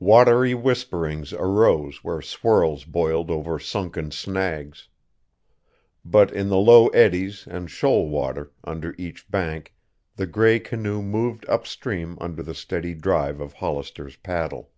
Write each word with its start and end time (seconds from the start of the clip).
Watery 0.00 0.52
whisperings 0.52 1.32
arose 1.32 2.02
where 2.02 2.20
swirls 2.20 2.84
boiled 2.84 3.30
over 3.30 3.56
sunken 3.60 4.10
snags. 4.10 4.88
But 6.04 6.32
in 6.32 6.48
the 6.48 6.60
slow 6.60 6.88
eddies 6.88 7.46
and 7.48 7.70
shoal 7.70 8.08
water 8.08 8.50
under 8.64 8.96
each 8.98 9.30
bank 9.30 9.72
the 10.16 10.26
gray 10.26 10.58
canoe 10.58 11.02
moved 11.02 11.48
up 11.48 11.68
stream 11.68 12.18
under 12.20 12.42
the 12.42 12.52
steady 12.52 12.94
drive 12.94 13.38
of 13.40 13.52
Hollister's 13.52 14.16
paddle. 14.16 14.72